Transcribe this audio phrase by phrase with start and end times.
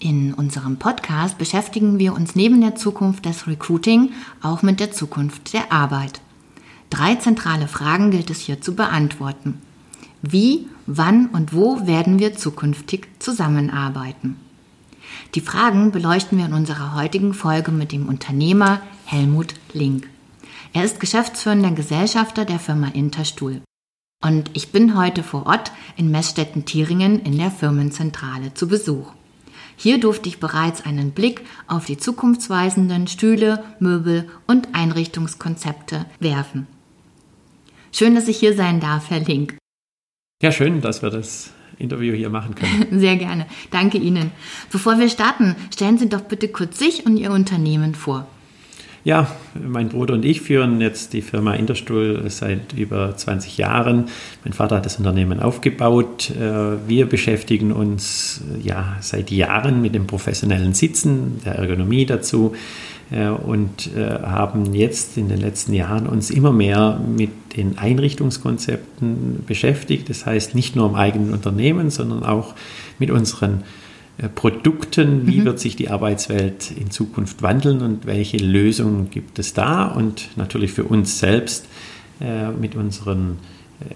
[0.00, 5.52] In unserem Podcast beschäftigen wir uns neben der Zukunft des Recruiting auch mit der Zukunft
[5.52, 6.20] der Arbeit.
[6.88, 9.60] Drei zentrale Fragen gilt es hier zu beantworten.
[10.22, 14.36] Wie, wann und wo werden wir zukünftig zusammenarbeiten?
[15.34, 20.08] Die Fragen beleuchten wir in unserer heutigen Folge mit dem Unternehmer Helmut Link.
[20.72, 23.62] Er ist geschäftsführender Gesellschafter der Firma Interstuhl.
[24.24, 29.12] Und ich bin heute vor Ort in Messstetten-Thieringen in der Firmenzentrale zu Besuch.
[29.80, 36.66] Hier durfte ich bereits einen Blick auf die zukunftsweisenden Stühle, Möbel und Einrichtungskonzepte werfen.
[37.92, 39.56] Schön, dass ich hier sein darf, Herr Link.
[40.42, 42.86] Ja, schön, dass wir das Interview hier machen können.
[42.98, 43.46] Sehr gerne.
[43.70, 44.32] Danke Ihnen.
[44.72, 48.26] Bevor wir starten, stellen Sie doch bitte kurz sich und Ihr Unternehmen vor.
[49.08, 54.10] Ja, mein Bruder und ich führen jetzt die Firma Interstuhl seit über 20 Jahren.
[54.44, 56.30] Mein Vater hat das Unternehmen aufgebaut.
[56.32, 62.54] Äh, wir beschäftigen uns ja seit Jahren mit dem professionellen Sitzen, der Ergonomie dazu
[63.10, 69.42] äh, und äh, haben jetzt in den letzten Jahren uns immer mehr mit den Einrichtungskonzepten
[69.46, 70.10] beschäftigt.
[70.10, 72.54] Das heißt nicht nur im eigenen Unternehmen, sondern auch
[72.98, 73.87] mit unseren äh,
[74.34, 75.44] Produkten, wie mhm.
[75.44, 80.72] wird sich die Arbeitswelt in Zukunft wandeln und welche Lösungen gibt es da und natürlich
[80.72, 81.66] für uns selbst
[82.20, 83.38] äh, mit unseren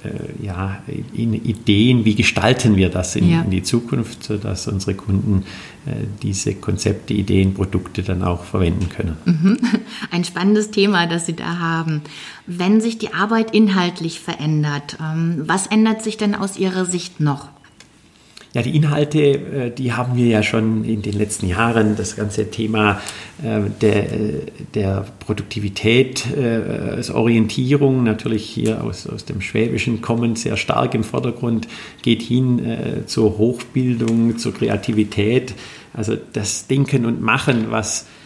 [0.04, 3.42] äh, ja, Ideen, wie gestalten wir das in, ja.
[3.42, 5.42] in, die Zukunft, sodass unsere Kunden
[5.86, 5.90] äh,
[6.22, 9.16] diese Konzepte, Ideen, Produkte dann auch verwenden können.
[9.24, 9.58] Mhm.
[10.12, 12.02] Ein spannendes Thema, das Sie da haben.
[12.46, 17.48] Wenn sich die Arbeit inhaltlich verändert, ähm, was ändert sich denn aus Ihrer Sicht noch?
[18.55, 21.96] Ja, die Inhalte, äh, die haben wir ja schon in den letzten Jahren.
[21.96, 23.01] Das ganze Thema
[23.42, 24.07] äh, der,
[24.74, 31.02] der Produktivität, äh, als Orientierung, natürlich hier aus, aus dem Schwäbischen kommend, sehr stark im
[31.02, 31.67] Vordergrund,
[32.02, 32.61] geht hin
[33.07, 35.55] zur Hochbildung, zur Kreativität.
[35.95, 38.21] Also das Denken und Machen, was äh,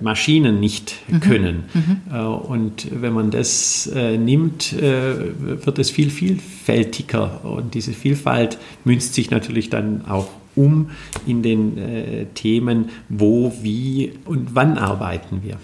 [0.00, 1.20] Maschinen nicht mhm.
[1.20, 1.64] können.
[1.74, 2.00] Mhm.
[2.12, 7.44] Äh, und wenn man das äh, nimmt, wird es viel vielfältiger.
[7.44, 10.90] Und diese Vielfalt münzt sich natürlich dann auch um
[11.26, 15.56] in den Themen, wo, wie und wann arbeiten wir.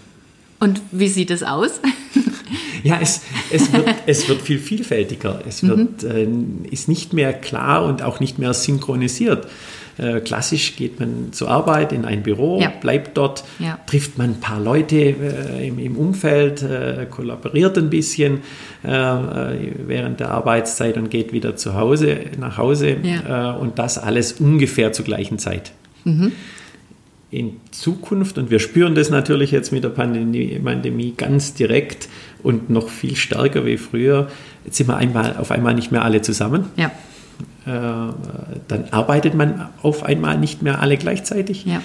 [0.60, 1.80] Und wie sieht es aus?
[2.82, 5.42] ja, es, es, wird, es wird viel vielfältiger.
[5.46, 6.64] Es wird, mhm.
[6.70, 9.46] ist nicht mehr klar und auch nicht mehr synchronisiert.
[9.96, 12.72] Äh, klassisch geht man zur Arbeit in ein Büro, ja.
[12.80, 13.78] bleibt dort, ja.
[13.86, 18.40] trifft man ein paar Leute äh, im, im, Umfeld, äh, kollaboriert ein bisschen
[18.82, 23.52] äh, während der Arbeitszeit und geht wieder zu Hause, nach Hause ja.
[23.52, 25.72] und das alles ungefähr zur gleichen Zeit.
[26.04, 26.32] Mhm
[27.34, 32.08] in Zukunft, und wir spüren das natürlich jetzt mit der Pandemie, Pandemie, ganz direkt
[32.44, 34.28] und noch viel stärker wie früher,
[34.64, 36.66] jetzt sind wir einmal, auf einmal nicht mehr alle zusammen.
[36.76, 36.92] Ja.
[37.66, 37.70] Äh,
[38.68, 41.64] dann arbeitet man auf einmal nicht mehr alle gleichzeitig.
[41.64, 41.80] Ja.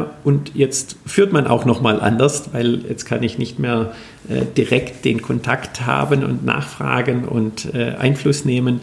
[0.00, 3.92] Äh, und jetzt führt man auch noch mal anders, weil jetzt kann ich nicht mehr
[4.28, 8.80] äh, direkt den Kontakt haben und nachfragen und Einfluss nehmen,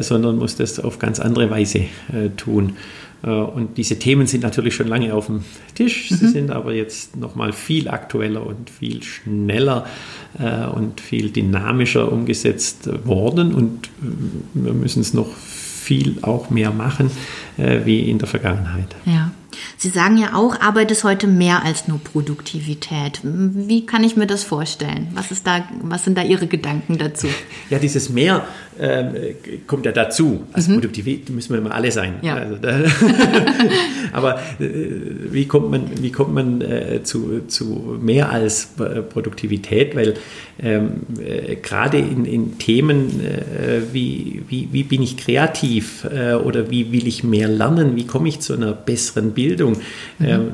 [0.00, 1.84] sondern muss das auf ganz andere Weise
[2.36, 2.76] tun.
[3.22, 5.42] Und diese Themen sind natürlich schon lange auf dem
[5.74, 6.08] Tisch.
[6.10, 6.30] Sie mhm.
[6.30, 9.86] sind aber jetzt noch mal viel aktueller und viel schneller
[10.74, 13.54] und viel dynamischer umgesetzt worden.
[13.54, 13.90] Und
[14.54, 15.57] wir müssen es noch viel
[16.22, 17.10] auch mehr machen
[17.56, 18.94] äh, wie in der Vergangenheit.
[19.04, 19.30] Ja.
[19.76, 23.20] Sie sagen ja auch, Arbeit ist heute mehr als nur Produktivität.
[23.22, 25.08] Wie kann ich mir das vorstellen?
[25.14, 27.28] Was, ist da, was sind da Ihre Gedanken dazu?
[27.70, 28.46] Ja, dieses Mehr
[28.78, 29.34] äh,
[29.66, 30.44] kommt ja dazu.
[30.52, 30.76] Also mhm.
[30.76, 32.14] Produktivität müssen wir immer alle sein.
[32.22, 32.36] Ja.
[32.36, 32.80] Also da,
[34.12, 34.68] aber äh,
[35.30, 39.96] wie kommt man, wie kommt man äh, zu, zu mehr als äh, Produktivität?
[39.96, 40.14] Weil
[40.60, 46.06] ähm, äh, gerade in, in Themen äh, wie, wie, wie bin ich kreativ
[46.44, 49.76] oder wie will ich mehr lernen, wie komme ich zu einer besseren Bildung,
[50.18, 50.26] mhm.
[50.28, 50.48] Ähm,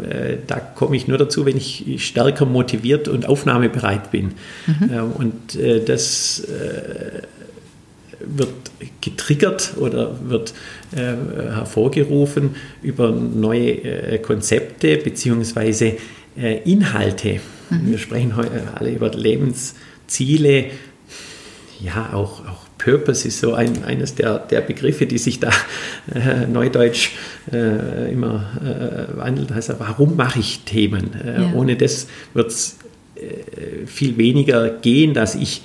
[0.46, 4.32] da komme ich nur dazu, wenn ich stärker motiviert und aufnahmebereit bin.
[4.66, 4.90] Mhm.
[4.92, 6.46] Ähm, und das
[8.26, 8.50] wird
[9.00, 10.54] getriggert oder wird
[10.92, 11.14] äh,
[11.54, 15.94] hervorgerufen über neue äh, Konzepte bzw.
[16.36, 17.40] Äh, Inhalte.
[17.70, 17.90] Mhm.
[17.90, 20.66] Wir sprechen heute alle über Lebensziele.
[21.80, 25.50] ja, auch, auch Purpose ist so ein, eines der, der Begriffe, die sich da
[26.14, 27.12] äh, neudeutsch
[27.50, 29.52] äh, immer äh, wandelt.
[29.52, 31.14] Also, warum mache ich Themen?
[31.14, 31.52] Äh, ja.
[31.54, 32.78] Ohne das wird es
[33.16, 35.62] äh, viel weniger gehen, dass ich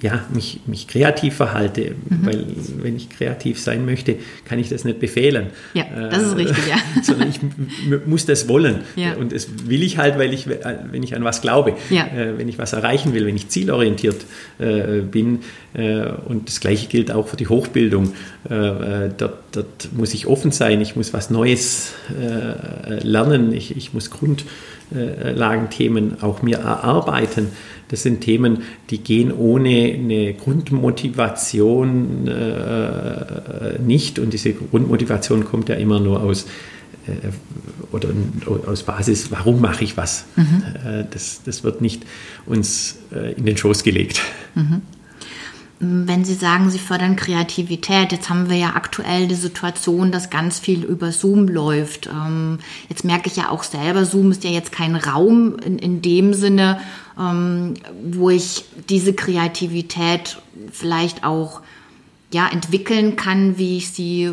[0.00, 2.26] ja, mich, mich kreativ verhalte, mhm.
[2.26, 2.46] weil
[2.82, 5.48] wenn ich kreativ sein möchte, kann ich das nicht befehlen.
[5.74, 6.76] Ja, das ist richtig, ja.
[7.02, 7.40] sondern ich
[8.06, 8.82] muss das wollen.
[8.94, 9.14] Ja.
[9.14, 12.06] Und das will ich halt, weil ich, wenn ich an was glaube, ja.
[12.06, 14.24] äh, wenn ich was erreichen will, wenn ich zielorientiert
[14.58, 15.40] äh, bin.
[15.74, 18.14] Äh, und das Gleiche gilt auch für die Hochbildung.
[18.48, 21.92] Äh, äh, dort, dort, muss ich offen sein, ich muss was Neues
[23.02, 27.48] lernen, ich, ich muss Grundlagenthemen auch mir erarbeiten.
[27.88, 32.24] Das sind Themen, die gehen ohne eine Grundmotivation
[33.86, 34.18] nicht.
[34.18, 36.46] Und diese Grundmotivation kommt ja immer nur aus
[37.92, 38.08] oder
[38.66, 40.26] aus Basis, warum mache ich was?
[40.36, 40.62] Mhm.
[41.10, 42.02] Das, das wird nicht
[42.44, 42.98] uns
[43.36, 44.20] in den Schoß gelegt.
[44.54, 44.82] Mhm.
[45.80, 50.58] Wenn Sie sagen, Sie fördern Kreativität, jetzt haben wir ja aktuell die Situation, dass ganz
[50.58, 52.08] viel über Zoom läuft.
[52.08, 52.58] Ähm,
[52.88, 56.34] jetzt merke ich ja auch selber, Zoom ist ja jetzt kein Raum in, in dem
[56.34, 56.80] Sinne,
[57.16, 60.38] ähm, wo ich diese Kreativität
[60.72, 61.60] vielleicht auch
[62.32, 64.30] ja, entwickeln kann, wie ich sie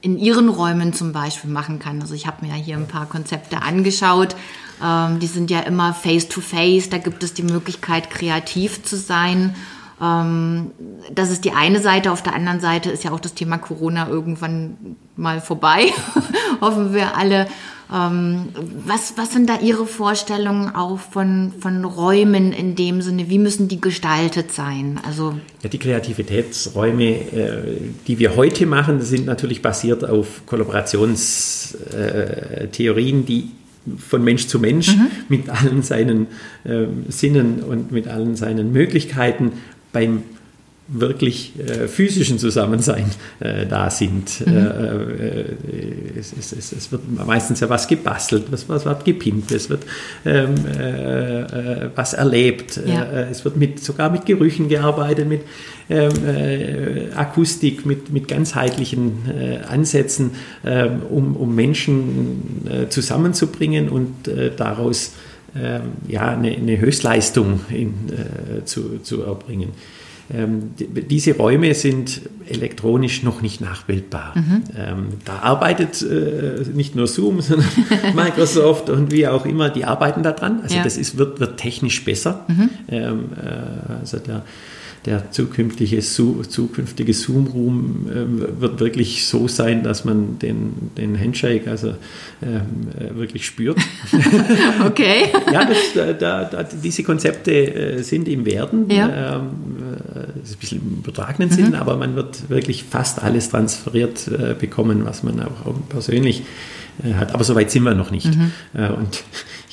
[0.00, 2.00] in ihren Räumen zum Beispiel machen kann.
[2.00, 4.34] Also ich habe mir ja hier ein paar Konzepte angeschaut.
[4.82, 6.84] Ähm, die sind ja immer face-to-face.
[6.84, 6.90] -face.
[6.90, 9.54] Da gibt es die Möglichkeit, kreativ zu sein.
[10.00, 10.70] Ähm,
[11.12, 12.12] das ist die eine Seite.
[12.12, 15.90] Auf der anderen Seite ist ja auch das Thema Corona irgendwann mal vorbei.
[16.60, 17.46] Hoffen wir alle.
[17.92, 18.46] Ähm,
[18.86, 23.28] was, was sind da Ihre Vorstellungen auch von, von Räumen in dem Sinne?
[23.28, 24.98] Wie müssen die gestaltet sein?
[25.06, 33.50] Also ja, die Kreativitätsräume, äh, die wir heute machen, sind natürlich basiert auf Kollaborationstheorien, die
[33.98, 35.08] von Mensch zu Mensch mhm.
[35.28, 36.28] mit allen seinen
[36.64, 39.52] äh, Sinnen und mit allen seinen Möglichkeiten
[39.94, 40.24] beim
[40.86, 43.06] wirklich äh, physischen Zusammensein
[43.40, 44.46] äh, da sind.
[44.46, 44.56] Mhm.
[44.56, 45.44] Äh, äh
[46.18, 49.82] es, es, es, wird meistens ja was gebastelt, was, was wird gepimpt, es wird
[50.26, 53.04] ähm, äh, äh, was erlebt, ja.
[53.30, 55.42] es wird mit, sogar mit Gerüchen gearbeitet, mit
[55.90, 56.12] ähm,
[57.14, 60.32] Akustik, mit, mit ganzheitlichen Ansätzen,
[60.64, 64.14] ähm, um, um Menschen zusammenzubringen und
[64.56, 65.12] daraus
[65.56, 67.94] ähm, ja, eine, eine Höchstleistung in,
[68.64, 69.70] zu, zu erbringen.
[70.32, 74.32] Ähm, diese Räume sind elektronisch noch nicht nachbildbar.
[74.34, 74.62] Mhm.
[74.76, 77.68] Ähm, da arbeitet äh, nicht nur Zoom, sondern
[78.14, 80.60] Microsoft und wie auch immer, die arbeiten daran.
[80.62, 80.82] Also ja.
[80.82, 82.46] das ist, wird, wird technisch besser.
[82.48, 82.70] Mhm.
[82.88, 84.44] Ähm, äh, also der
[85.06, 91.94] der zukünftige, zukünftige Zoom-Room äh, wird wirklich so sein, dass man den, den Handshake also
[92.42, 93.76] ähm, äh, wirklich spürt.
[94.86, 95.26] okay.
[95.52, 95.78] ja, das,
[96.18, 98.90] da, da, diese Konzepte äh, sind im Werden.
[98.90, 99.36] Ja.
[99.36, 99.50] Ähm,
[100.40, 101.54] das ist ein bisschen im übertragenen mhm.
[101.54, 106.44] Sinn, aber man wird wirklich fast alles transferiert äh, bekommen, was man auch, persönlich
[107.02, 107.34] äh, hat.
[107.34, 108.34] Aber so weit sind wir noch nicht.
[108.34, 108.52] Mhm.
[108.72, 109.22] Äh, und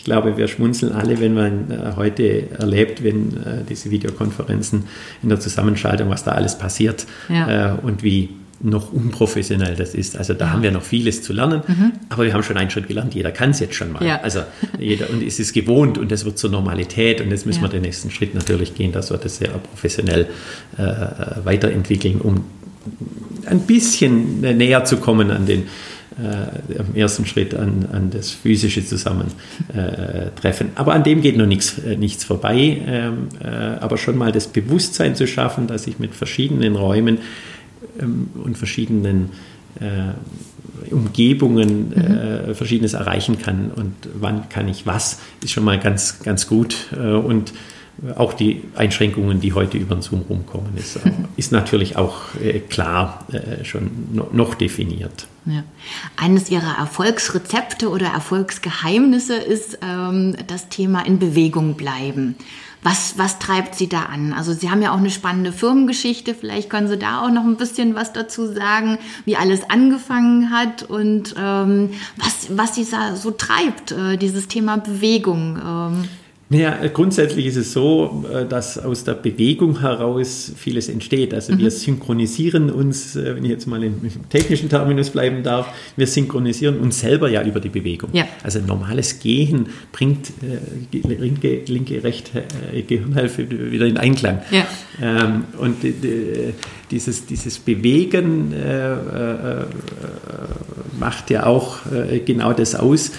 [0.02, 4.86] ich glaube, wir schmunzeln alle, wenn man äh, heute erlebt, wenn äh, diese Videokonferenzen
[5.22, 7.76] in der Zusammenschaltung, was da alles passiert ja.
[7.76, 8.30] Äh, und wie
[8.62, 10.18] noch unprofessionell das ist.
[10.18, 10.54] Also da ja.
[10.54, 11.92] haben wir noch vieles zu lernen, mhm.
[12.10, 13.14] aber wir haben schon einen Schritt gelernt.
[13.14, 14.04] Jeder kann es jetzt schon mal.
[14.04, 14.22] Ja.
[14.22, 14.40] Also
[14.80, 17.68] jeder und es ist gewohnt und das wird zur Normalität und jetzt müssen ja.
[17.68, 20.26] wir den nächsten Schritt natürlich gehen, dass wir das sehr professionell
[20.80, 20.84] äh,
[21.44, 22.44] weiterentwickeln, um
[23.46, 25.68] ein bisschen näher zu kommen an den
[26.20, 30.72] äh, im ersten Schritt an, an das physische Zusammentreffen.
[30.76, 32.82] aber an dem geht noch nichts, äh, nichts vorbei.
[32.86, 37.20] Ähm, äh, aber schon mal das Bewusstsein zu schaffen, dass ich mit verschiedenen Räumen
[38.00, 39.30] ähm, und verschiedenen
[39.80, 42.56] äh, Umgebungen mhm.
[42.56, 46.88] Verschiedenes erreichen kann und wann kann ich was, ist schon mal ganz, ganz gut.
[46.92, 47.54] und
[48.16, 51.00] auch die Einschränkungen, die heute über den Zoom rumkommen, ist,
[51.38, 52.22] ist natürlich auch
[52.70, 53.26] klar
[53.64, 53.90] schon
[54.32, 55.28] noch definiert.
[55.46, 55.64] Ja.
[56.18, 62.36] Eines Ihrer Erfolgsrezepte oder Erfolgsgeheimnisse ist ähm, das Thema in Bewegung bleiben.
[62.84, 64.34] Was, was treibt Sie da an?
[64.34, 66.34] Also Sie haben ja auch eine spannende Firmengeschichte.
[66.34, 70.84] Vielleicht können Sie da auch noch ein bisschen was dazu sagen, wie alles angefangen hat
[70.84, 75.60] und ähm, was, was Sie so treibt, äh, dieses Thema Bewegung.
[75.64, 76.10] Ähm.
[76.52, 81.34] Naja, grundsätzlich ist es so, äh, dass aus der Bewegung heraus vieles entsteht.
[81.34, 81.60] Also mhm.
[81.60, 86.80] wir synchronisieren uns, äh, wenn ich jetzt mal im technischen Terminus bleiben darf, wir synchronisieren
[86.80, 88.10] uns selber ja über die Bewegung.
[88.12, 88.26] Ja.
[88.44, 92.44] Also normales Gehen bringt äh, linke, linke, rechte
[92.74, 94.42] äh, Gehirnhälfte wieder in Einklang.
[94.52, 94.68] Ja.
[95.02, 95.94] Ähm, und äh,
[96.92, 98.96] dieses, dieses Bewegen äh,
[101.00, 101.78] macht ja auch
[102.26, 103.12] genau das aus,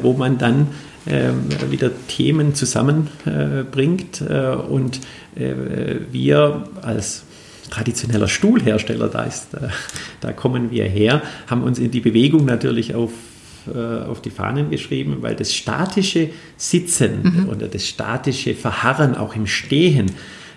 [0.00, 0.68] wo man dann
[1.06, 4.22] wieder Themen zusammenbringt
[4.68, 5.00] und
[5.34, 7.24] wir als
[7.70, 9.48] traditioneller Stuhlhersteller, da, ist,
[10.20, 13.12] da kommen wir her, haben uns in die Bewegung natürlich auf
[14.08, 17.48] auf die Fahnen geschrieben, weil das statische Sitzen mhm.
[17.50, 20.12] oder das statische Verharren auch im Stehen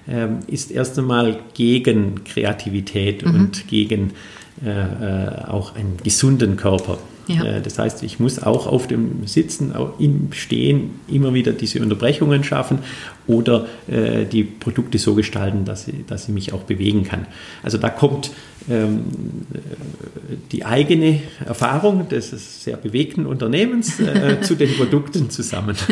[0.08, 3.36] ähm, ist erst einmal gegen Kreativität mhm.
[3.36, 4.12] und gegen
[4.66, 6.98] äh, äh, auch einen gesunden Körper.
[7.28, 7.44] Ja.
[7.44, 11.82] Äh, das heißt, ich muss auch auf dem Sitzen, auch im Stehen immer wieder diese
[11.82, 12.80] Unterbrechungen schaffen
[13.28, 17.26] oder äh, die Produkte so gestalten, dass ich, dass ich mich auch bewegen kann.
[17.62, 18.32] Also da kommt
[18.70, 19.04] ähm,
[20.52, 25.76] die eigene Erfahrung des sehr bewegten Unternehmens äh, zu den Produkten zusammen.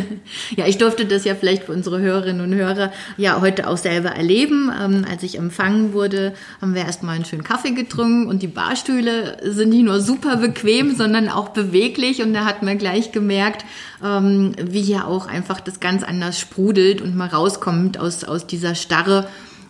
[0.56, 4.10] Ja, ich durfte das ja vielleicht für unsere Hörerinnen und Hörer ja heute auch selber
[4.10, 4.72] erleben.
[4.82, 9.38] Ähm, als ich empfangen wurde, haben wir erstmal einen schönen Kaffee getrunken und die Barstühle
[9.44, 13.66] sind nicht nur super bequem, sondern auch beweglich und da hat man gleich gemerkt,
[14.04, 18.76] ähm, wie hier auch einfach das ganz anders sprudelt und mal rauskommt aus, aus dieser
[18.76, 19.28] Starre.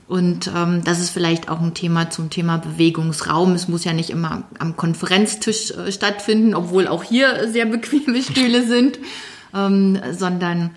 [0.07, 3.53] Und ähm, das ist vielleicht auch ein Thema zum Thema Bewegungsraum.
[3.53, 8.63] Es muss ja nicht immer am Konferenztisch äh, stattfinden, obwohl auch hier sehr bequeme Stühle
[8.67, 8.99] sind,
[9.55, 10.71] ähm, sondern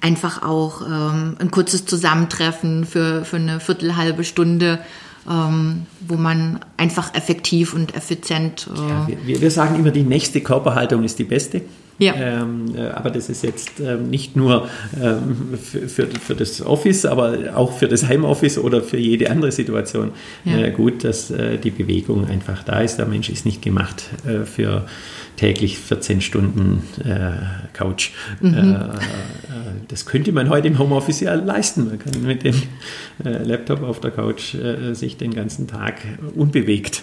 [0.00, 4.80] einfach auch ähm, ein kurzes Zusammentreffen für, für eine Viertelhalbe Stunde,
[5.28, 8.68] ähm, wo man einfach effektiv und effizient.
[8.74, 11.62] Äh ja, wir, wir, sagen immer, die nächste Körperhaltung ist die beste.
[11.98, 12.14] Ja.
[12.14, 17.04] Ähm, äh, aber das ist jetzt ähm, nicht nur ähm, für, für, für, das Office,
[17.04, 20.12] aber auch für das Heimoffice oder für jede andere Situation
[20.46, 20.56] ja.
[20.56, 22.96] äh, gut, dass äh, die Bewegung einfach da ist.
[22.96, 24.86] Der Mensch ist nicht gemacht äh, für
[25.36, 27.32] täglich 14 Stunden äh,
[27.72, 28.10] Couch.
[28.40, 28.54] Mhm.
[28.54, 28.90] Äh, äh,
[29.88, 31.88] das könnte man heute im Homeoffice ja leisten.
[31.88, 32.54] Man kann mit dem
[33.24, 34.54] äh, Laptop auf der Couch
[34.92, 36.00] sich den ganzen Tag
[36.34, 37.02] unbewegt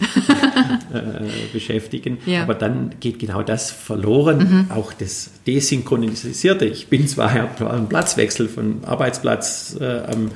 [1.54, 2.18] beschäftigen.
[2.26, 2.44] Ja.
[2.44, 4.72] Aber dann geht genau das verloren, mhm.
[4.72, 6.66] auch das Desynchronisierte.
[6.66, 10.32] Ich bin zwar ein Platzwechsel von Arbeitsplatz am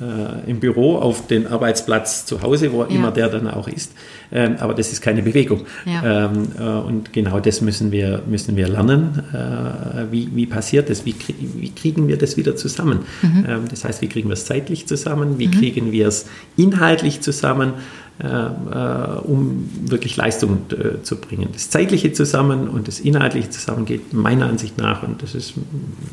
[0.00, 2.88] äh, im Büro auf den Arbeitsplatz zu Hause, wo ja.
[2.88, 3.92] immer der dann auch ist.
[4.32, 5.62] Ähm, aber das ist keine Bewegung.
[5.84, 6.26] Ja.
[6.26, 9.22] Ähm, äh, und genau das müssen wir, müssen wir lernen.
[9.32, 11.04] Äh, wie, wie passiert das?
[11.04, 13.00] Wie, wie kriegen wir das wieder zusammen?
[13.22, 13.46] Mhm.
[13.48, 15.38] Ähm, das heißt, wie kriegen wir es zeitlich zusammen?
[15.38, 15.52] Wie mhm.
[15.52, 17.74] kriegen wir es inhaltlich zusammen?
[18.22, 21.48] Äh, äh, um wirklich Leistung äh, zu bringen.
[21.52, 25.54] Das Zeitliche zusammen und das Inhaltliche zusammen geht meiner Ansicht nach, und das ist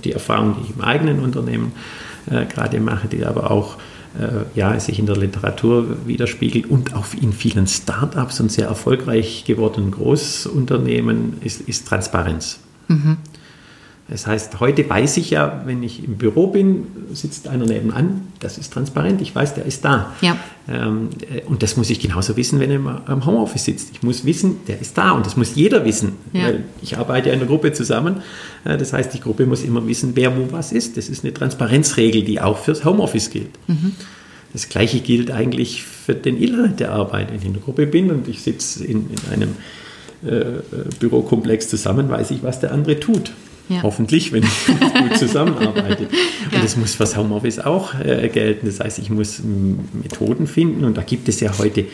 [0.05, 1.73] die Erfahrung, die ich im eigenen Unternehmen
[2.29, 3.77] äh, gerade mache, die aber auch
[4.17, 9.43] äh, ja, sich in der Literatur widerspiegelt und auch in vielen Startups und sehr erfolgreich
[9.45, 12.59] gewordenen Großunternehmen ist, ist Transparenz.
[12.87, 13.17] Mhm.
[14.09, 18.57] Das heißt, heute weiß ich ja, wenn ich im Büro bin, sitzt einer nebenan, das
[18.57, 20.13] ist transparent, ich weiß, der ist da.
[20.21, 20.35] Ja.
[20.67, 23.89] Ähm, äh, und das muss ich genauso wissen, wenn er im Homeoffice sitzt.
[23.93, 26.13] Ich muss wissen, der ist da und das muss jeder wissen.
[26.33, 26.45] Ja.
[26.45, 28.17] Weil ich arbeite ja in der Gruppe zusammen.
[28.65, 30.97] Äh, das heißt, die Gruppe muss immer wissen, wer wo was ist.
[30.97, 33.51] Das ist eine Transparenzregel, die auch fürs Homeoffice gilt.
[33.67, 33.93] Mhm.
[34.53, 37.29] Das Gleiche gilt eigentlich für den Inhalt der Arbeit.
[37.29, 39.55] Wenn ich in der Gruppe bin und ich sitze in, in einem
[40.25, 40.61] äh, äh
[40.99, 43.31] Bürokomplex zusammen, weiß ich, was der andere tut.
[43.69, 43.83] Ja.
[43.83, 44.65] Hoffentlich, wenn ich
[45.09, 46.03] gut zusammenarbeite.
[46.45, 46.61] Und ja.
[46.61, 48.65] das muss fürs Homeoffice auch äh, gelten.
[48.65, 49.41] Das heißt, ich muss
[49.93, 51.85] Methoden finden und da gibt es ja heute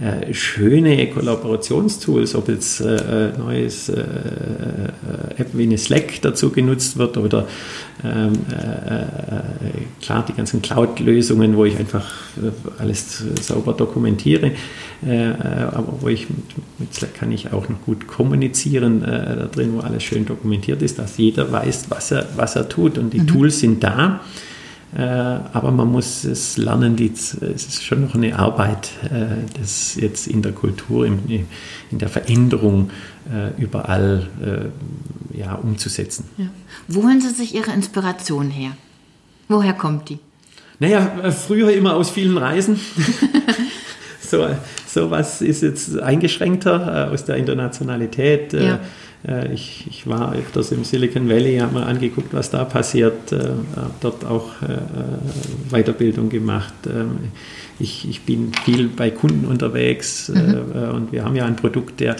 [0.00, 4.04] äh, schöne Kollaborationstools, ob jetzt äh, äh neues äh, äh,
[5.36, 7.46] App wie eine Slack dazu genutzt wird oder
[8.02, 8.32] ähm,
[10.00, 12.10] klar die ganzen Cloud-Lösungen, wo ich einfach
[12.78, 14.52] alles sauber dokumentiere.
[15.02, 16.38] aber wo ich mit,
[16.78, 20.98] mit, Slack kann ich auch noch gut kommunizieren da drin, wo alles schön dokumentiert ist,
[20.98, 23.26] dass jeder weiß, was er, was er tut und die mhm.
[23.26, 24.20] Tools sind da.
[24.96, 29.94] Äh, aber man muss es lernen, die, es ist schon noch eine Arbeit, äh, das
[29.94, 31.46] jetzt in der Kultur, in,
[31.92, 32.90] der Veränderung
[33.32, 34.28] äh, überall
[35.32, 36.24] ja, umzusetzen.
[36.36, 36.46] Ja.
[36.88, 38.72] Wo holen Sie sich Ihre Inspiration her?
[39.48, 40.18] Woher kommt die?
[40.80, 42.80] Naja, früher immer aus vielen Reisen.
[44.30, 44.46] so,
[44.86, 48.52] so was ist jetzt eingeschränkter aus der Internationalität.
[48.52, 48.80] Ja
[49.26, 53.36] äh, ich, ich, war öfters im Silicon Valley, habe mir angeguckt, was da passiert, äh,
[53.76, 54.78] habe dort auch äh,
[55.70, 56.74] Weiterbildung gemacht.
[56.86, 57.18] Ähm,
[57.78, 60.92] ich, ich, bin viel bei Kunden unterwegs mhm.
[60.94, 62.16] und wir haben ja ein Produkt, der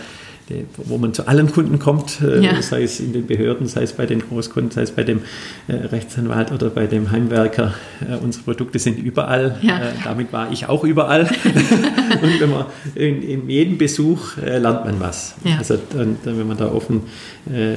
[0.76, 2.62] wo man zu allen Kunden kommt, äh, ja.
[2.62, 5.21] sei es in den Behörden, sei es bei den Großkunden, sei es bei dem
[5.69, 7.75] äh, Rechtsanwalt oder bei dem Heimwerker.
[8.00, 9.59] Äh, unsere Produkte sind überall.
[9.62, 9.80] Ja.
[10.04, 11.23] damit war ich auch überall.
[12.23, 15.35] und wenn man in, in jedem Besuch lernt man was.
[15.45, 15.59] Ja.
[15.59, 17.02] Also und, wenn man da offen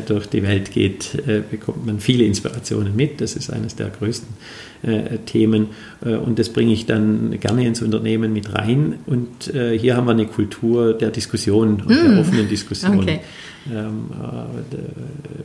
[0.05, 1.17] durch die Welt geht,
[1.49, 3.21] bekommt man viele Inspirationen mit.
[3.21, 4.27] Das ist eines der größten
[4.83, 5.67] äh, Themen
[6.05, 8.95] äh, und das bringe ich dann gerne ins Unternehmen mit rein.
[9.05, 12.11] Und äh, hier haben wir eine Kultur der Diskussion und mm.
[12.11, 12.99] der offenen Diskussion.
[12.99, 13.19] Okay.
[13.71, 14.77] Ähm, äh,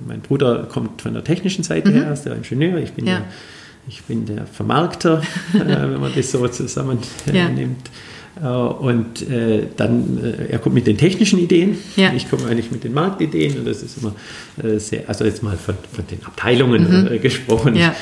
[0.07, 1.95] mein Bruder kommt von der technischen Seite mhm.
[1.95, 3.19] her, ist der Ingenieur, ich bin, ja.
[3.19, 3.25] der,
[3.87, 5.23] ich bin der Vermarkter,
[5.55, 7.07] äh, wenn man das so zusammennimmt.
[7.33, 7.49] Ja.
[8.43, 12.13] Äh, und äh, dann, äh, er kommt mit den technischen Ideen, ja.
[12.15, 14.15] ich komme eigentlich mit den Marktideen und das ist immer
[14.63, 17.21] äh, sehr, also jetzt mal von, von den Abteilungen mhm.
[17.21, 17.77] gesprochen.
[17.77, 17.95] Ja.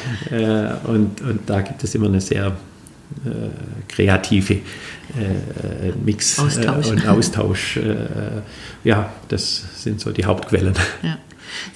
[0.84, 2.56] und, und da gibt es immer eine sehr
[3.88, 4.58] kreative
[6.04, 6.88] Mix Austausch.
[6.88, 7.78] und Austausch.
[8.84, 10.74] ja, das sind so die Hauptquellen.
[11.02, 11.18] Ja.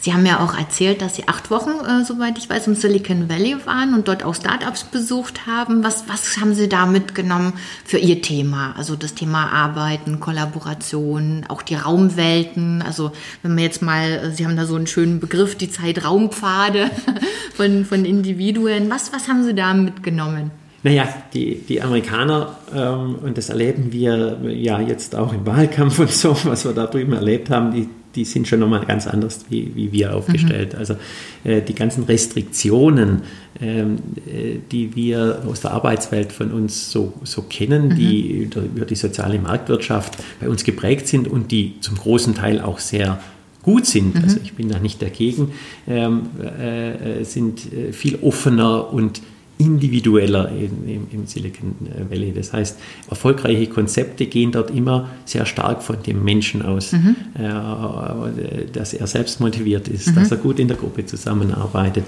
[0.00, 3.28] Sie haben ja auch erzählt, dass Sie acht Wochen, äh, soweit ich weiß, im Silicon
[3.28, 5.84] Valley waren und dort auch Startups besucht haben.
[5.84, 8.74] Was, was haben Sie da mitgenommen für Ihr Thema?
[8.76, 12.82] Also das Thema Arbeiten, Kollaboration, auch die Raumwelten.
[12.82, 16.90] Also wenn wir jetzt mal, äh, Sie haben da so einen schönen Begriff, die Zeitraumpfade
[17.54, 18.90] von, von Individuen.
[18.90, 20.50] Was, was haben Sie da mitgenommen?
[20.82, 26.10] Naja, die, die Amerikaner, ähm, und das erleben wir ja jetzt auch im Wahlkampf und
[26.10, 29.72] so, was wir da drüben erlebt haben, die, die sind schon nochmal ganz anders wie,
[29.74, 30.72] wie wir aufgestellt.
[30.72, 30.78] Mhm.
[30.78, 30.96] Also
[31.44, 33.22] äh, die ganzen Restriktionen,
[33.60, 37.96] ähm, äh, die wir aus der Arbeitswelt von uns so, so kennen, mhm.
[37.96, 42.78] die über die soziale Marktwirtschaft bei uns geprägt sind und die zum großen Teil auch
[42.78, 43.20] sehr
[43.62, 44.24] gut sind, mhm.
[44.24, 45.52] also ich bin da nicht dagegen,
[45.86, 49.20] ähm, äh, äh sind äh, viel offener und
[49.60, 51.74] individueller in, im, im, Silicon
[52.08, 52.32] Valley.
[52.32, 52.78] Das heißt,
[53.10, 57.14] erfolgreiche Konzepte gehen dort immer sehr stark von dem Menschen aus, mhm.
[57.34, 60.14] äh, dass er selbst motiviert ist, mhm.
[60.14, 62.04] dass er gut in der Gruppe zusammenarbeitet,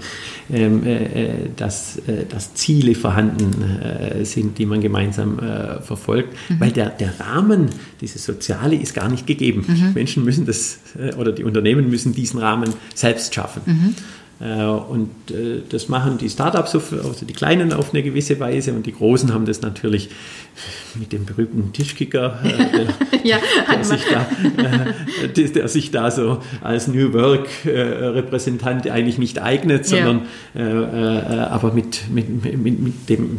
[0.51, 3.51] ähm, äh, dass, äh, dass Ziele vorhanden
[3.83, 6.61] äh, sind, die man gemeinsam äh, verfolgt, mhm.
[6.61, 7.69] weil der, der Rahmen,
[8.01, 9.65] dieses Soziale ist gar nicht gegeben.
[9.69, 9.93] Mhm.
[9.93, 13.95] Menschen müssen das äh, oder die Unternehmen müssen diesen Rahmen selbst schaffen.
[14.43, 18.87] Äh, und äh, das machen die Startups, also die Kleinen auf eine gewisse Weise und
[18.87, 20.09] die Großen haben das natürlich
[20.95, 22.87] mit dem berühmten Tischkicker, äh, der,
[23.25, 23.39] ja,
[23.73, 24.27] der, sich da,
[25.37, 30.23] der, sich da so als New Work Repräsentant eigentlich nicht eignet, sondern
[30.55, 31.49] ja.
[31.49, 33.39] aber mit, mit, mit, mit, dem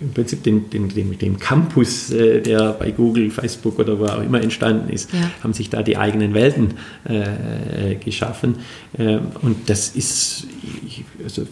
[0.00, 4.92] im Prinzip den, den, dem Campus, der bei Google, Facebook oder wo auch immer entstanden
[4.92, 5.30] ist, ja.
[5.42, 6.74] haben sich da die eigenen Welten
[8.04, 8.56] geschaffen.
[9.42, 10.31] Und das ist
[11.22, 11.46] also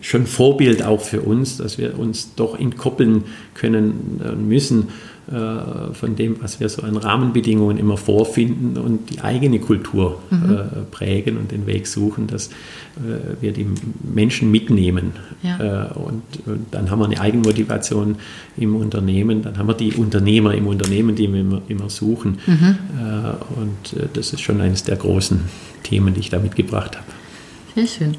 [0.00, 4.88] schon Vorbild auch für uns, dass wir uns doch entkoppeln können äh, müssen
[5.30, 10.50] äh, von dem, was wir so an Rahmenbedingungen immer vorfinden und die eigene Kultur mhm.
[10.50, 12.50] Äh, prägen und den Weg suchen, dass
[13.40, 13.66] wir die
[14.02, 15.12] Menschen mitnehmen.
[15.42, 15.92] Ja.
[15.92, 18.16] Und, und, dann haben wir eine Eigenmotivation
[18.56, 22.38] im Unternehmen, dann haben wir die Unternehmer im Unternehmen, die wir immer, immer suchen.
[22.46, 22.76] Mhm.
[23.56, 25.40] Und das ist schon eines der großen
[25.84, 27.06] Themen, die ich da mitgebracht habe.
[27.80, 28.16] Sehr schön.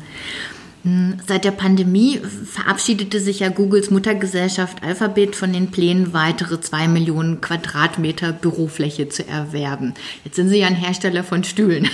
[0.84, 2.20] Hm, seit der Pandemie
[2.52, 9.28] verabschiedete sich ja Googles Muttergesellschaft Alphabet von den Plänen, weitere zwei Millionen Quadratmeter Bürofläche zu
[9.28, 9.94] erwerben.
[10.24, 11.88] Jetzt sind sie ja ein Hersteller von Stühlen.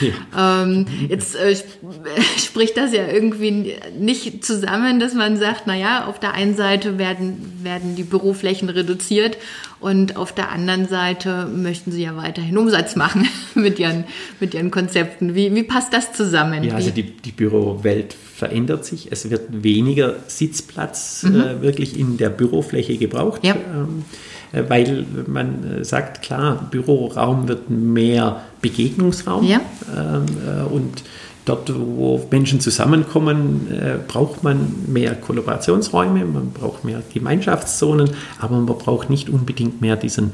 [0.00, 0.62] Ja.
[0.64, 1.56] ähm, jetzt äh,
[2.36, 7.60] spricht das ja irgendwie nicht zusammen, dass man sagt, naja, auf der einen Seite werden,
[7.62, 9.38] werden die Büroflächen reduziert
[9.78, 14.04] und auf der anderen Seite möchten sie ja weiterhin Umsatz machen mit ihren,
[14.40, 15.36] mit ihren Konzepten.
[15.36, 16.64] Wie, wie passt das zusammen?
[16.64, 19.12] Ja, also die, die Bürowelt verändert sich.
[19.12, 21.40] Es wird weniger Sitzplatz mhm.
[21.40, 23.44] äh, wirklich in der Bürofläche gebraucht.
[23.44, 23.54] Ja.
[23.54, 24.04] Ähm,
[24.52, 29.60] äh, weil man äh, sagt, klar, Büroraum wird mehr Begegnungsraum ja.
[29.96, 31.02] ähm, äh, und
[31.46, 38.08] Dort, wo Menschen zusammenkommen, äh, braucht man mehr Kollaborationsräume, man braucht mehr Gemeinschaftszonen,
[38.40, 40.32] aber man braucht nicht unbedingt mehr diesen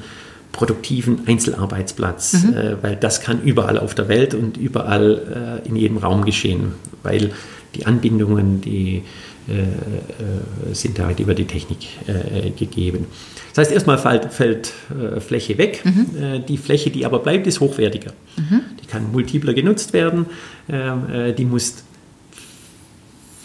[0.52, 2.54] produktiven Einzelarbeitsplatz, mhm.
[2.54, 6.74] äh, weil das kann überall auf der Welt und überall äh, in jedem Raum geschehen,
[7.02, 7.32] weil
[7.74, 9.02] die Anbindungen, die
[9.48, 13.06] äh, äh, sind halt über die Technik äh, gegeben.
[13.48, 14.72] Das heißt, erstmal fällt, fällt
[15.18, 15.82] Fläche weg.
[15.84, 16.44] Mhm.
[16.46, 18.12] die Fläche, die aber bleibt, ist hochwertiger.
[18.36, 18.60] Mhm.
[18.80, 20.26] Die kann multipler genutzt werden.
[20.68, 21.82] Ähm, die muss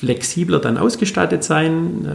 [0.06, 2.08] flexibler dann ausgestattet sein.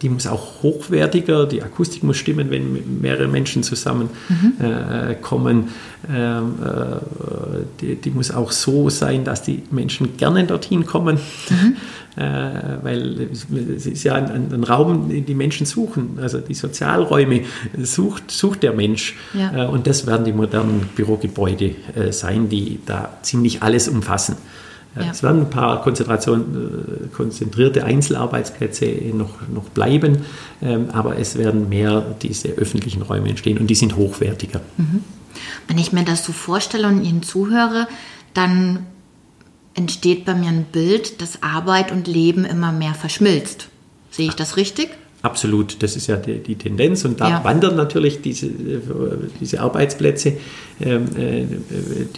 [0.00, 5.56] die muss auch hochwertiger, die Akustik muss stimmen, wenn mehrere Menschen zusammenkommen.
[5.56, 5.68] Mhm.
[6.14, 6.54] Ähm,
[7.80, 11.18] die, die, muss auch so sein, dass die Menschen gerne dorthin kommen.
[11.50, 11.76] Mhm.
[12.18, 16.18] Äh, weil es ist ja ein, ein, Raum, den die Menschen suchen.
[16.20, 17.42] Also die Sozialräume
[17.80, 19.14] sucht, sucht der Mensch.
[19.34, 19.66] Ja.
[19.66, 24.34] Äh, und das werden die modernen Bürogebäude äh, sein, die da ziemlich alles umfassen.
[25.00, 25.10] Ja.
[25.10, 30.24] Es werden ein paar Konzentration, konzentrierte Einzelarbeitsplätze noch, noch bleiben,
[30.62, 34.60] ähm, aber es werden mehr diese öffentlichen Räume entstehen und die sind hochwertiger.
[34.76, 35.04] Mhm.
[35.66, 37.86] Wenn ich mir das so vorstelle und Ihnen zuhöre,
[38.34, 38.86] dann
[39.74, 43.68] entsteht bei mir ein Bild, dass Arbeit und Leben immer mehr verschmilzt.
[44.10, 44.90] Sehe ich das richtig?
[45.20, 47.44] Absolut, das ist ja die, die Tendenz und da ja.
[47.44, 48.48] wandern natürlich diese,
[49.40, 50.34] diese Arbeitsplätze,
[50.80, 51.44] ähm, äh,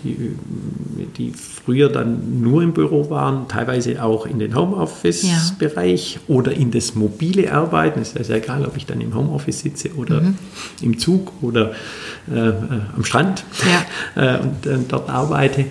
[0.04, 0.36] die,
[1.16, 6.20] die früher dann nur im Büro waren, teilweise auch in den Homeoffice-Bereich ja.
[6.28, 8.00] oder in das mobile Arbeiten.
[8.00, 10.34] Es ist ja egal, ob ich dann im Homeoffice sitze oder mhm.
[10.82, 11.72] im Zug oder
[12.30, 12.52] äh, äh
[12.94, 13.44] am Strand
[14.14, 14.36] ja.
[14.36, 15.64] äh, und, und, dort arbeite.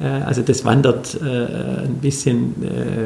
[0.00, 2.54] Also das wandert ein bisschen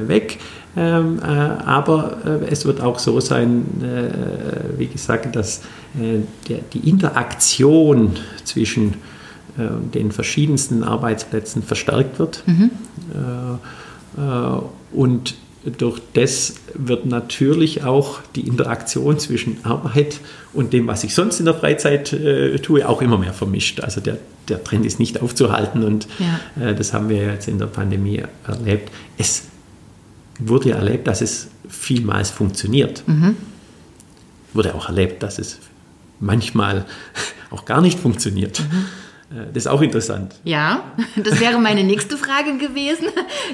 [0.09, 0.39] weg.
[0.75, 5.59] Ähm, äh, aber äh, es wird auch so sein, äh, wie gesagt, dass
[6.01, 8.95] äh, der, die Interaktion zwischen
[9.59, 12.43] äh, den verschiedensten Arbeitsplätzen verstärkt wird.
[12.47, 12.71] Mhm.
[14.17, 15.35] Äh, und
[15.79, 20.21] durch das wird natürlich auch die Interaktion zwischen Arbeit
[20.55, 22.17] und dem, was ich sonst in der Freizeit
[22.63, 23.79] tue, auch immer mehr vermischt.
[23.79, 26.73] Also der, der Trend ist nicht aufzuhalten und ja.
[26.73, 28.91] das haben wir jetzt in der Pandemie erlebt.
[29.19, 29.45] Es
[30.49, 33.03] wurde erlebt, dass es vielmals funktioniert.
[33.07, 33.37] Mhm.
[34.53, 35.59] Wurde auch erlebt, dass es
[36.21, 36.85] manchmal
[37.51, 38.61] auch gar nicht funktioniert.
[38.61, 38.87] Mhm.
[39.33, 40.35] Äh, das ist auch interessant.
[40.45, 43.07] Ja, das wäre meine nächste Frage gewesen.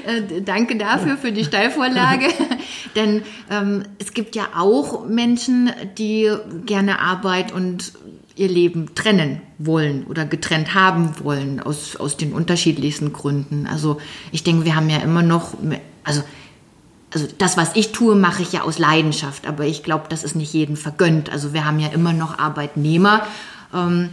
[0.05, 2.27] Äh, danke dafür für die Steilvorlage.
[2.95, 6.31] Denn ähm, es gibt ja auch Menschen, die
[6.65, 7.93] gerne Arbeit und
[8.35, 13.67] ihr Leben trennen wollen oder getrennt haben wollen aus, aus den unterschiedlichsten Gründen.
[13.67, 13.99] Also
[14.31, 15.55] ich denke, wir haben ja immer noch,
[16.05, 16.23] also
[17.13, 20.35] also das, was ich tue, mache ich ja aus Leidenschaft, aber ich glaube, das ist
[20.35, 21.31] nicht jedem vergönnt.
[21.31, 23.25] Also wir haben ja immer noch Arbeitnehmer,
[23.73, 24.09] ähm,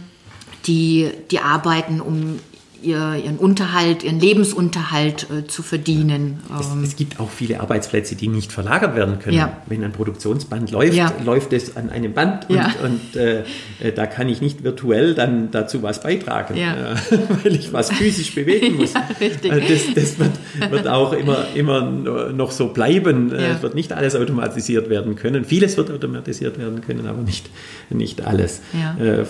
[0.65, 2.39] die, die arbeiten, um
[2.81, 6.39] ihr, ihren Unterhalt, ihren Lebensunterhalt äh, zu verdienen.
[6.59, 9.37] Es, es, gibt auch viele Arbeitsplätze, die nicht verlagert werden können.
[9.37, 9.57] Ja.
[9.65, 11.11] Wenn ein Produktionsband läuft, ja.
[11.23, 12.73] läuft es an einem Band und, ja.
[12.83, 13.43] und äh,
[13.79, 16.95] äh, da kann ich nicht virtuell dann dazu was beitragen, äh,
[17.43, 18.93] weil ich was physisch bewegen muss.
[19.19, 20.31] Äh, das, das wird,
[20.71, 23.31] wird, auch immer, immer noch so bleiben.
[23.31, 25.45] Äh, es wird nicht alles automatisiert werden können.
[25.45, 27.49] Vieles wird automatisiert werden können, aber nicht,
[27.89, 28.61] nicht alles.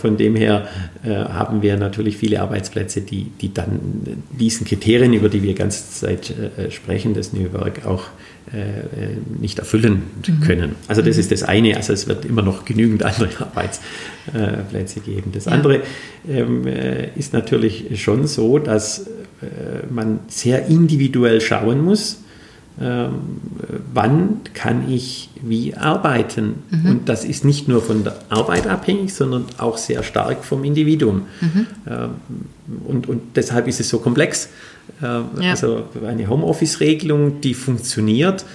[0.01, 0.67] Von dem her
[1.03, 3.79] haben wir natürlich viele Arbeitsplätze, die, die dann
[4.31, 8.05] diesen Kriterien, über die wir die ganze Zeit äh, sprechen, das Werk auch
[8.53, 10.39] äh, nicht erfüllen mhm.
[10.41, 10.75] können.
[10.87, 11.19] Also das mhm.
[11.19, 15.31] ist das eine, also es wird immer noch genügend andere Arbeitsplätze geben.
[15.33, 15.51] Das ja.
[15.51, 15.81] andere
[16.27, 19.07] ähm, äh, ist natürlich schon so, dass
[19.41, 22.23] äh, man sehr individuell schauen muss,
[22.79, 26.63] wann kann ich wie arbeiten.
[26.69, 26.85] Mhm.
[26.85, 31.23] Und das ist nicht nur von der Arbeit abhängig, sondern auch sehr stark vom Individuum.
[31.41, 31.67] Mhm.
[31.87, 32.09] Ähm,
[32.85, 34.49] und, und deshalb ist es so komplex.
[35.01, 35.51] Ähm, ja.
[35.51, 38.45] Also eine Homeoffice-Regelung, die funktioniert,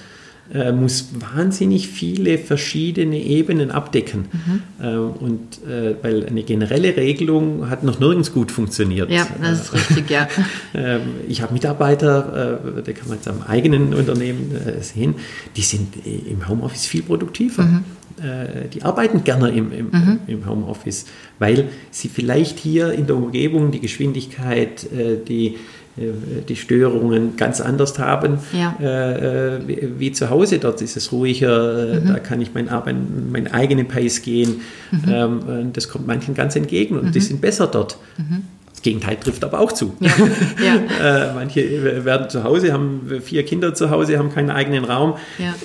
[0.53, 4.25] äh, muss wahnsinnig viele verschiedene Ebenen abdecken.
[4.31, 4.61] Mhm.
[4.85, 9.09] Äh, und äh, weil eine generelle Regelung hat noch nirgends gut funktioniert.
[9.09, 10.27] Ja, das ist richtig, ja.
[10.75, 15.15] Ähm, ich habe Mitarbeiter, äh, da kann man jetzt am eigenen Unternehmen äh, sehen,
[15.55, 17.63] die sind im Homeoffice viel produktiver.
[17.63, 17.83] Mhm.
[18.17, 20.19] Äh, die arbeiten gerne im, im, mhm.
[20.27, 21.05] im, Homeoffice,
[21.39, 24.87] weil sie vielleicht hier in der Umgebung die Geschwindigkeit,
[25.27, 25.57] die äh,
[25.95, 28.75] die Störungen ganz anders haben ja.
[28.79, 30.57] äh, wie, wie, zu Hause.
[30.57, 32.07] Dort ist es ruhiger, mhm.
[32.07, 32.67] da kann ich mein,
[33.31, 34.61] mein eigenen Pace gehen.
[34.91, 35.03] Mhm.
[35.07, 37.11] Ähm, das kommt manchen ganz entgegen und mhm.
[37.11, 37.97] die sind besser dort.
[38.77, 38.83] Mhm.
[38.83, 39.95] Gegenteil trifft aber auch zu.
[39.99, 40.11] Ja.
[40.63, 40.75] Ja.
[41.29, 45.15] äh, manche werden zu Hause, haben vier Kinder zu Hause, haben keinen eigenen Raum.
[45.39, 45.55] Ja.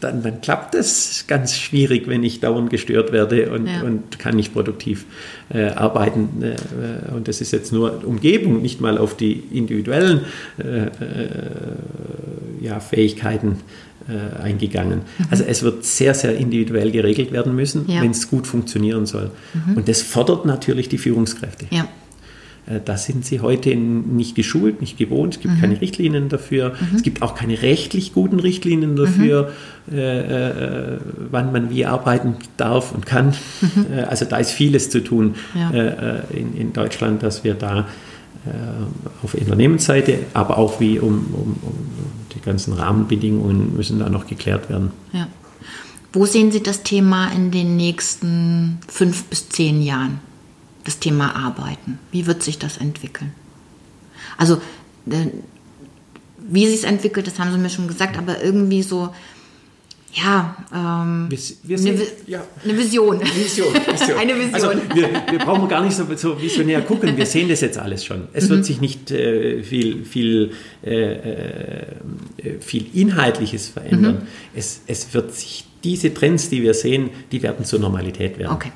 [0.00, 4.52] Dann, dann, klappt das ganz schwierig, wenn ich dauernd gestört werde und, und kann nicht
[4.52, 5.04] produktiv
[5.52, 6.42] äh, arbeiten.
[6.42, 10.22] Äh, und das ist jetzt nur Umgebung, nicht mal auf die individuellen
[10.58, 13.58] äh, äh, Fähigkeiten
[14.08, 15.02] äh, eingegangen.
[15.18, 15.26] Mhm.
[15.30, 19.30] Also es wird sehr, sehr individuell geregelt werden müssen, wenn es gut funktionieren soll.
[19.54, 19.76] Mhm.
[19.76, 21.66] Und das fordert natürlich die Führungskräfte.
[21.70, 21.86] Ja.
[22.66, 25.34] Äh, da sind sie heute nicht geschult, nicht gewohnt.
[25.34, 25.60] Es gibt mhm.
[25.60, 26.70] keine Richtlinien dafür.
[26.70, 26.96] Mhm.
[26.96, 29.52] Es gibt auch keine rechtlich guten Richtlinien dafür,
[29.86, 29.96] mhm.
[29.96, 30.98] äh, äh,
[31.30, 33.34] wann man wie arbeiten darf und kann.
[33.60, 33.86] Mhm.
[33.96, 35.70] Äh, also da ist vieles zu tun ja.
[35.70, 37.80] Äh, in, in, Deutschland, dass wir da
[38.46, 38.50] äh,
[39.24, 41.74] auf Unternehmensseite, aber auch wie um, um, um,
[42.34, 44.90] die ganzen Rahmenbedingungen müssen da noch geklärt werden.
[45.12, 45.26] Ja.
[46.12, 50.20] Wo sehen Sie das Thema in den nächsten fünf bis zehn Jahren?
[50.84, 51.98] Das Thema Arbeiten?
[52.10, 53.32] Wie wird sich das entwickeln?
[54.36, 54.56] Also,
[55.06, 55.26] äh,
[56.38, 59.10] wie sich es entwickelt, das haben Sie mir schon gesagt, aber irgendwie so,
[60.14, 62.44] ja, ähm, wir, wir sehen, eine, ja.
[62.62, 63.20] eine, Vision.
[63.20, 64.16] Vision, Vision.
[64.18, 64.54] eine Vision.
[64.54, 68.04] Also wir, wir, brauchen gar nicht so, so visionär gucken, wir sehen das jetzt alles
[68.04, 68.28] schon.
[68.34, 68.50] Es mhm.
[68.50, 70.52] wird sich nicht äh, viel, viel,
[70.84, 71.86] äh, äh,
[72.60, 74.16] viel Inhaltliches verändern.
[74.16, 74.26] Mhm.
[74.54, 78.52] Es, es wird sich, diese Trends, die wir sehen, die werden zur Normalität werden.
[78.52, 78.72] Okay.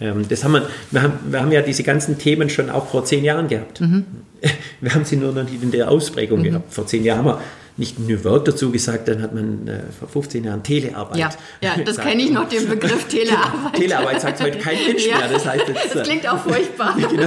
[0.00, 3.04] Ähm, das haben wir, wir, haben, wir haben ja diese ganzen Themen schon auch vor
[3.04, 3.80] zehn Jahren gehabt.
[3.80, 4.04] Mhm.
[4.80, 6.44] Wir haben sie nur noch nicht in der Ausprägung mhm.
[6.44, 6.72] gehabt.
[6.72, 7.40] Vor zehn Jahren haben wir
[7.78, 11.16] nicht New Work dazu gesagt, dann hat man äh, vor 15 Jahren Telearbeit.
[11.16, 11.30] Ja,
[11.62, 13.74] ja das kenne ich noch, den Begriff Telearbeit.
[13.74, 15.28] Telearbeit sagt heute kein Mensch ja, mehr.
[15.28, 16.96] Das, heißt jetzt, das klingt auch furchtbar.
[17.10, 17.26] genau.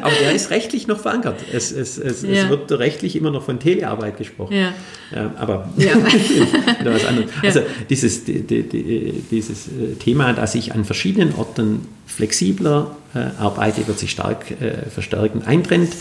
[0.00, 1.40] Aber der ist rechtlich noch verankert.
[1.52, 2.30] Es, es, es, ja.
[2.30, 4.54] es wird rechtlich immer noch von Telearbeit gesprochen.
[4.54, 4.72] Ja.
[5.14, 5.92] ja aber ja.
[6.84, 7.30] was anderes.
[7.42, 13.86] Also dieses, die, die, dieses äh, Thema, dass ich an verschiedenen Orten flexibler äh, arbeite,
[13.86, 15.42] wird sich stark äh, verstärken.
[15.44, 15.92] Ein Trend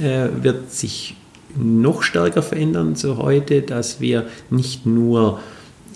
[0.00, 1.14] äh, wird sich
[1.56, 5.40] noch stärker verändern zu heute, dass wir nicht nur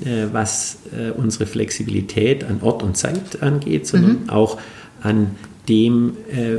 [0.05, 4.31] äh, was äh, unsere Flexibilität an Ort und Zeit angeht, sondern mhm.
[4.31, 4.59] auch
[5.03, 5.31] an
[5.68, 6.59] dem, äh,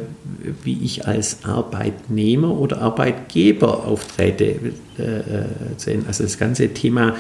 [0.63, 4.45] wie ich als Arbeitnehmer oder Arbeitgeber auftrete,
[4.97, 5.43] äh,
[5.77, 6.03] sehen.
[6.07, 7.15] Also das ganze Thema,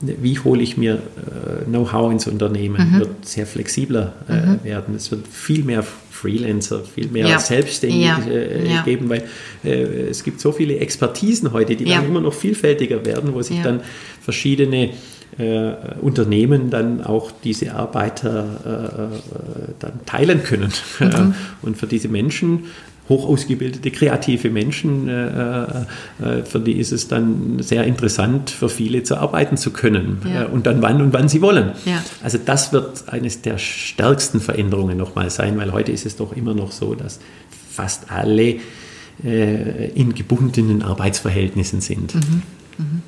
[0.00, 2.98] wie hole ich mir äh, Know-how ins Unternehmen, mhm.
[3.00, 4.64] wird sehr flexibler äh, mhm.
[4.64, 4.94] werden.
[4.94, 7.38] Es wird viel mehr Freelancer, viel mehr ja.
[7.38, 8.18] Selbstständige ja.
[8.26, 8.82] Äh, ja.
[8.82, 9.24] geben, weil
[9.64, 13.62] äh, es gibt so viele Expertisen heute, die dann immer noch vielfältiger werden, wo sich
[13.62, 13.80] dann
[14.20, 14.90] verschiedene
[15.38, 19.18] äh, Unternehmen dann auch diese Arbeiter äh, äh
[19.78, 20.72] dann teilen können.
[20.98, 21.34] Mhm.
[21.62, 22.64] Und für diese Menschen
[23.10, 25.64] hoch ausgebildete, kreative Menschen, äh,
[26.22, 30.22] äh, für die ist es dann sehr interessant, für viele zu arbeiten zu können.
[30.32, 30.46] Ja.
[30.46, 31.72] Und dann wann und wann sie wollen.
[31.84, 32.02] Ja.
[32.22, 36.54] Also das wird eines der stärksten Veränderungen nochmal sein, weil heute ist es doch immer
[36.54, 37.20] noch so, dass
[37.70, 38.56] fast alle
[39.22, 42.14] in gebundenen Arbeitsverhältnissen sind.
[42.14, 42.42] Mhm.
[42.78, 43.02] Mhm.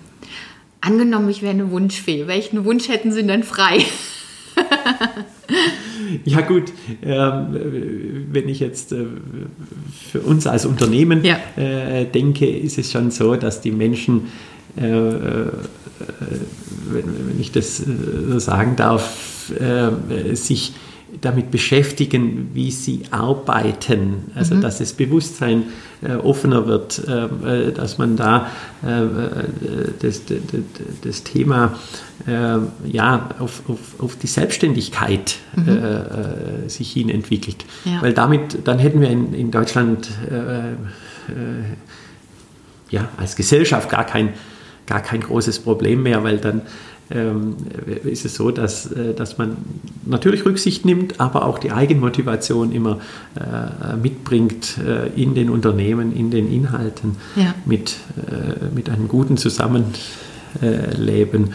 [0.83, 2.27] Angenommen, ich wäre eine Wunschfee.
[2.27, 3.85] Welchen Wunsch hätten Sie denn frei?
[6.25, 6.73] ja gut,
[7.05, 9.07] ähm, wenn ich jetzt äh,
[10.11, 11.39] für uns als Unternehmen ja.
[11.57, 14.33] äh, denke, ist es schon so, dass die Menschen,
[14.77, 15.47] äh, äh
[16.91, 20.73] wenn, wenn, ich das so sagen darf, äh, sich
[21.23, 24.33] damit beschäftigen, wie sie arbeiten.
[24.35, 24.61] Also mhm.
[24.61, 25.65] dass das Bewusstsein
[26.03, 28.49] äh, offener wird, äh, äh dass man da
[28.83, 28.87] äh,
[30.01, 30.37] das, das,
[31.03, 31.79] das, Thema
[32.27, 35.69] äh, ja, auf, auf, auf die Selbstständigkeit mhm.
[35.69, 37.65] Äh, sich hin entwickelt.
[37.85, 38.03] Ja.
[38.03, 40.11] Weil damit, dann hätten wir in, in Deutschland
[42.91, 44.31] ja, als Gesellschaft gar kein,
[44.87, 46.63] gar kein großes Problem mehr, weil dann
[48.05, 49.57] ist es so, dass, äh, dass man
[50.07, 52.99] natürlich Rücksicht nimmt, aber auch die Eigenmotivation immer
[53.35, 57.55] äh, mitbringt äh, in den Unternehmen, in den Inhalten, ja.
[57.65, 57.97] mit,
[58.75, 61.55] mit einem guten Zusammenleben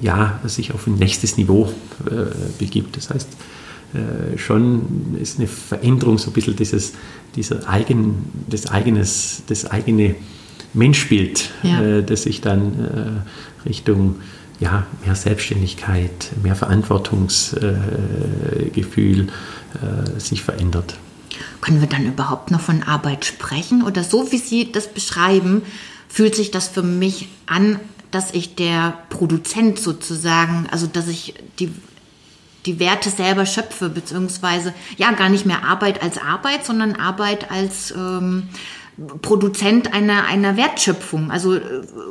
[0.00, 1.72] ja, sich auf ein nächstes Niveau
[2.58, 2.96] begibt.
[2.96, 3.28] Das heißt,
[4.36, 6.92] schon ist eine Veränderung so ein bisschen dieses,
[7.34, 10.14] dieser eigen, das, eigenes, das eigene
[10.74, 12.02] Menschbild, ja.
[12.02, 13.22] das sich dann
[13.64, 14.16] Richtung
[14.60, 19.28] ja, mehr Selbstständigkeit, mehr Verantwortungsgefühl äh,
[20.18, 20.96] sich verändert.
[21.60, 23.84] Können wir dann überhaupt noch von Arbeit sprechen?
[23.84, 25.62] Oder so wie Sie das beschreiben,
[26.08, 27.78] fühlt sich das für mich an,
[28.10, 31.70] dass ich der Produzent sozusagen, also dass ich die,
[32.66, 37.92] die Werte selber schöpfe, beziehungsweise ja gar nicht mehr Arbeit als Arbeit, sondern Arbeit als
[37.92, 38.48] ähm,
[39.22, 41.60] Produzent einer, einer Wertschöpfung, also äh,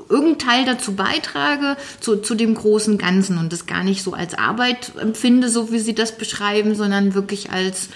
[0.07, 4.37] irgendein Teil dazu beitrage, zu, zu dem großen Ganzen und das gar nicht so als
[4.37, 7.89] Arbeit empfinde, so wie Sie das beschreiben, sondern wirklich als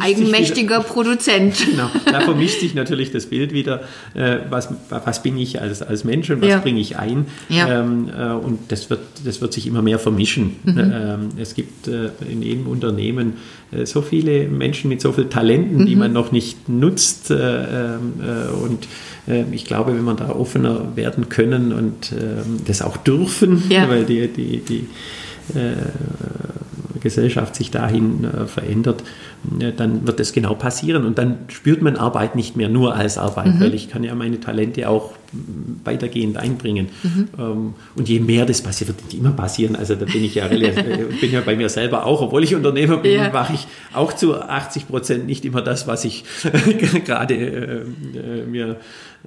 [0.00, 1.66] eigenmächtiger wieder, Produzent.
[1.74, 3.82] Genau, da vermischt sich natürlich das Bild wieder,
[4.14, 6.58] äh, was, was bin ich als, als Mensch und was ja.
[6.58, 7.26] bringe ich ein.
[7.48, 7.80] Ja.
[7.80, 10.56] Ähm, äh, und das wird, das wird sich immer mehr vermischen.
[10.62, 10.78] Mhm.
[10.78, 13.34] Ähm, es gibt äh, in jedem Unternehmen
[13.84, 15.86] so viele Menschen mit so vielen Talenten, mhm.
[15.86, 17.32] die man noch nicht nutzt.
[18.20, 18.88] Äh, ähm, äh, und
[19.52, 23.88] ich glaube, wenn wir da offener werden können und ähm, das auch dürfen, ja.
[23.88, 24.86] weil die, die, die
[27.00, 29.04] Gesellschaft sich dahin verändert,
[29.76, 33.54] dann wird das genau passieren und dann spürt man Arbeit nicht mehr nur als Arbeit,
[33.54, 33.60] mhm.
[33.60, 35.12] weil ich kann ja meine Talente auch
[35.84, 36.88] weitergehend einbringen.
[37.02, 37.28] Mhm.
[37.38, 39.76] Ähm, und je mehr das passiert, wird nicht immer passieren.
[39.76, 40.72] Also da bin ich ja äh,
[41.20, 43.30] bin ja bei mir selber auch, obwohl ich Unternehmer bin, ja.
[43.30, 46.24] mache ich auch zu 80 Prozent nicht immer das, was ich
[47.04, 48.76] gerade äh, äh, mir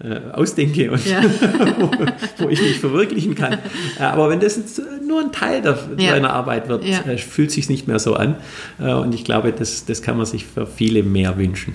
[0.03, 1.23] äh, ausdenke und ja.
[1.79, 1.91] wo,
[2.43, 3.57] wo, ich mich verwirklichen kann.
[3.99, 6.11] Aber wenn das nur ein Teil der, ja.
[6.11, 7.01] deiner Arbeit wird, ja.
[7.01, 8.35] äh, fühlt sich nicht mehr so an.
[8.79, 11.73] Äh, und ich glaube, das, das kann man sich für viele mehr wünschen.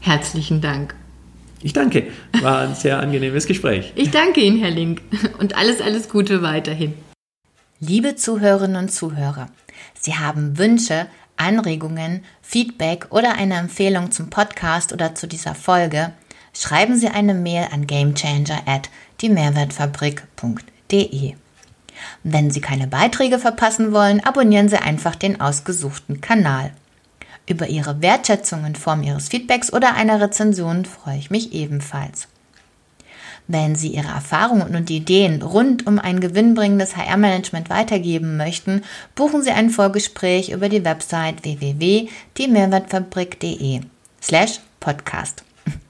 [0.00, 0.94] Herzlichen Dank.
[1.62, 2.08] Ich danke.
[2.40, 3.92] War ein sehr angenehmes Gespräch.
[3.94, 5.02] Ich danke Ihnen, Herr Link.
[5.38, 6.94] Und alles, alles Gute weiterhin.
[7.78, 9.48] Liebe Zuhörerinnen und Zuhörer,
[9.98, 16.12] Sie haben Wünsche, Anregungen, Feedback oder eine Empfehlung zum Podcast oder zu dieser Folge,
[16.52, 21.34] schreiben Sie eine Mail an gamechanger at diemehrwertfabrik.de.
[22.22, 26.72] Wenn Sie keine Beiträge verpassen wollen, abonnieren Sie einfach den ausgesuchten Kanal.
[27.46, 32.28] Über Ihre Wertschätzung in Form Ihres Feedbacks oder einer Rezension freue ich mich ebenfalls.
[33.48, 38.82] Wenn Sie Ihre Erfahrungen und Ideen rund um ein gewinnbringendes HR-Management weitergeben möchten,
[39.14, 43.80] buchen Sie ein Vorgespräch über die Website www.diemehrwertfabrik.de
[44.22, 45.42] slash podcast.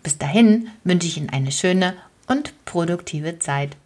[0.02, 1.94] Bis dahin wünsche ich Ihnen eine schöne
[2.26, 3.76] und produktive Zeit.